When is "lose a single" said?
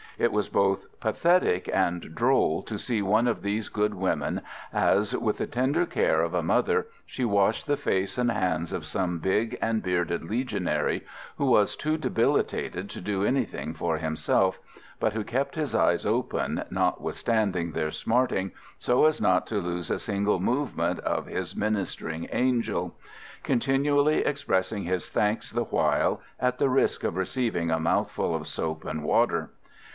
19.59-20.39